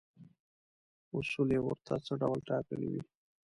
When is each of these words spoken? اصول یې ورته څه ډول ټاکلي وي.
اصول 1.17 1.49
یې 1.55 1.59
ورته 1.63 1.93
څه 2.05 2.13
ډول 2.21 2.39
ټاکلي 2.49 2.87
وي. 2.91 3.03